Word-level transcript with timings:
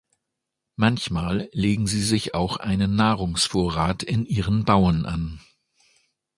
Manchmal 0.77 1.47
legen 1.51 1.85
sie 1.85 2.01
sich 2.01 2.33
auch 2.33 2.57
einen 2.57 2.95
Nahrungsvorrat 2.95 4.01
in 4.01 4.25
ihren 4.25 4.65
Bauen 4.65 5.05
an. 5.05 5.39